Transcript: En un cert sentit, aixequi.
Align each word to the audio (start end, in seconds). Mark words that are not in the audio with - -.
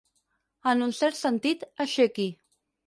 En 0.71 0.81
un 0.87 0.95
cert 1.01 1.21
sentit, 1.21 1.69
aixequi. 1.87 2.31